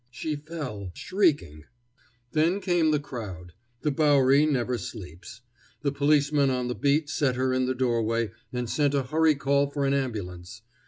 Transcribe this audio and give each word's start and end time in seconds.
She 0.09 0.35
fell 0.35 0.89
shrieking. 0.95 1.65
Then 2.31 2.59
came 2.59 2.89
the 2.89 2.99
crowd. 2.99 3.53
The 3.81 3.91
Bowery 3.91 4.47
never 4.47 4.79
sleeps. 4.79 5.41
The 5.83 5.91
policeman 5.91 6.49
on 6.49 6.67
the 6.69 6.73
beat 6.73 7.07
set 7.07 7.35
her 7.35 7.53
in 7.53 7.67
the 7.67 7.75
doorway 7.75 8.31
and 8.51 8.67
sent 8.67 8.95
a 8.95 9.03
hurry 9.03 9.35
call 9.35 9.69
for 9.69 9.85
an 9.85 9.93
ambulance. 9.93 10.63